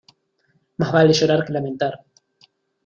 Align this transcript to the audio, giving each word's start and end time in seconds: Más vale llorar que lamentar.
Más 0.79 0.91
vale 0.91 1.13
llorar 1.13 1.45
que 1.45 1.53
lamentar. 1.53 2.03